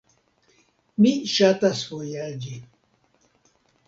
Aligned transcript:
Mi 1.05 1.11
ŝatas 1.33 1.81
vojaĝi. 1.89 2.57